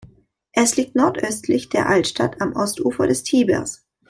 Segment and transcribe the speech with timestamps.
[0.53, 3.83] Es liegt nordöstlich der Altstadt am Ostufer des Tibers.